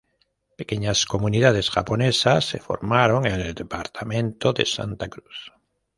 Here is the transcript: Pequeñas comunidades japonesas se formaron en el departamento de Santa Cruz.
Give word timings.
Pequeñas 0.57 1.05
comunidades 1.05 1.69
japonesas 1.69 2.45
se 2.49 2.57
formaron 2.57 3.27
en 3.27 3.39
el 3.39 3.53
departamento 3.53 4.51
de 4.51 4.65
Santa 4.65 5.07
Cruz. 5.09 5.53